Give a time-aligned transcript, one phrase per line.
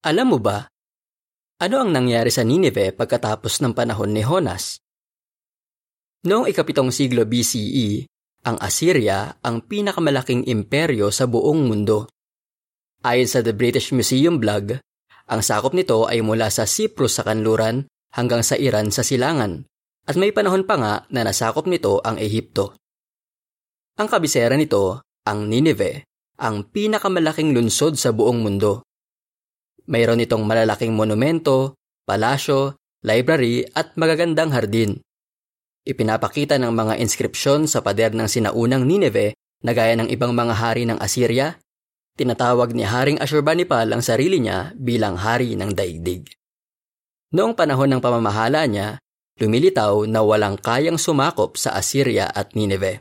[0.00, 0.64] Alam mo ba,
[1.60, 4.80] ano ang nangyari sa Nineveh pagkatapos ng panahon ni Honas?
[6.24, 8.08] Noong ikapitong siglo BCE,
[8.48, 12.08] ang Assyria ang pinakamalaking imperyo sa buong mundo.
[13.04, 14.80] Ayon sa The British Museum blog,
[15.28, 17.84] ang sakop nito ay mula sa Cyprus sa kanluran
[18.16, 19.68] hanggang sa Iran sa silangan,
[20.08, 22.72] at may panahon pa nga na nasakop nito ang Ehipto.
[24.00, 26.08] Ang kabisera nito, ang Nineveh,
[26.40, 28.88] ang pinakamalaking lunsod sa buong mundo.
[29.88, 35.00] Mayroon itong malalaking monumento, palasyo, library at magagandang hardin.
[35.86, 39.32] Ipinapakita ng mga inskripsyon sa pader ng sinaunang Nineveh
[39.64, 41.56] na gaya ng ibang mga hari ng Assyria,
[42.20, 46.28] tinatawag ni Haring Ashurbanipal ang sarili niya bilang hari ng daigdig.
[47.32, 49.00] Noong panahon ng pamamahala niya,
[49.40, 53.00] lumilitaw na walang kayang sumakop sa Assyria at Nineveh.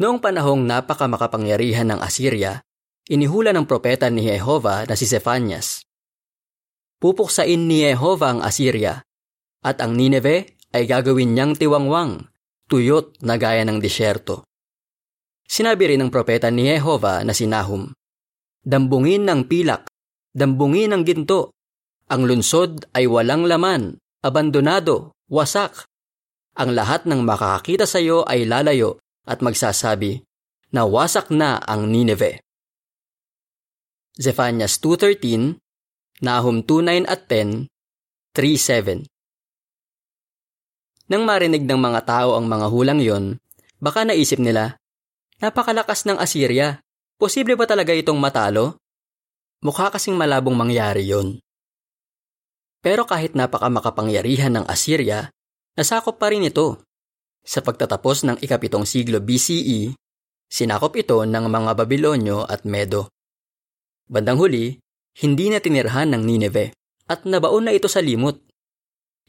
[0.00, 2.64] Noong panahong napakamakapangyarihan ng Assyria,
[3.10, 5.82] inihula ng propeta ni Jehova na si Zephanias.
[7.02, 9.02] Pupuksain ni Jehova ang Assyria,
[9.66, 12.30] at ang Nineveh ay gagawin niyang tiwangwang,
[12.70, 14.46] tuyot na gaya ng disyerto.
[15.42, 17.90] Sinabi rin ng propeta ni Jehova na si Nahum,
[18.60, 19.88] Dambungin ng pilak,
[20.36, 21.56] dambungin ng ginto,
[22.12, 25.88] ang lunsod ay walang laman, abandonado, wasak.
[26.58, 30.20] Ang lahat ng makakakita sa iyo ay lalayo at magsasabi,
[30.70, 32.38] Nawasak na ang Nineveh.
[34.20, 35.56] Zephaniah 2.13,
[36.20, 37.72] Nahum 2.9 at 10,
[38.36, 39.08] 3.7
[41.08, 43.40] Nang marinig ng mga tao ang mga hulang yon,
[43.80, 44.76] baka naisip nila,
[45.40, 46.84] napakalakas ng Assyria,
[47.16, 48.76] posible ba talaga itong matalo?
[49.64, 51.40] Mukha kasing malabong mangyari yon.
[52.84, 55.32] Pero kahit napakamakapangyarihan ng Assyria,
[55.80, 56.84] nasakop pa rin ito.
[57.40, 59.96] Sa pagtatapos ng ikapitong siglo BCE,
[60.44, 63.08] sinakop ito ng mga Babilonyo at Medo.
[64.10, 64.74] Bandang huli,
[65.22, 66.74] hindi na tinirhan ng Nineveh
[67.06, 68.42] at nabaon na ito sa limot.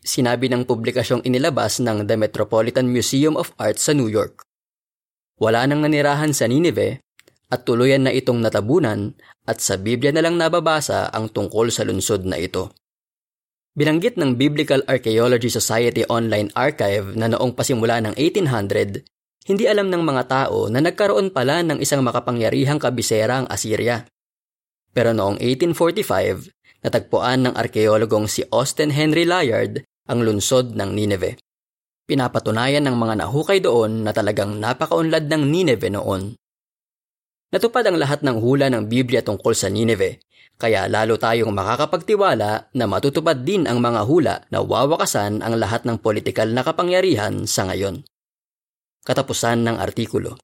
[0.00, 4.40] Sinabi ng publikasyong inilabas ng The Metropolitan Museum of Art sa New York.
[5.36, 6.96] Wala nang nanirahan sa Nineveh
[7.52, 9.12] at tuluyan na itong natabunan
[9.44, 12.72] at sa Biblia na lang nababasa ang tungkol sa lungsod na ito.
[13.76, 19.04] Binanggit ng Biblical Archaeology Society Online Archive na noong pasimula ng 1800,
[19.44, 24.09] hindi alam ng mga tao na nagkaroon pala ng isang makapangyarihang kabisera ang Assyria.
[24.90, 26.50] Pero noong 1845,
[26.82, 31.38] natagpuan ng arkeologong si Austin Henry Layard ang lunsod ng Nineveh.
[32.10, 36.34] Pinapatunayan ng mga nahukay doon na talagang napakaunlad ng Nineveh noon.
[37.50, 40.22] Natupad ang lahat ng hula ng Biblia tungkol sa Nineveh,
[40.60, 45.96] kaya lalo tayong makakapagtiwala na matutupad din ang mga hula na wawakasan ang lahat ng
[46.04, 48.04] politikal na kapangyarihan sa ngayon.
[49.00, 50.36] Katapusan ng artikulo.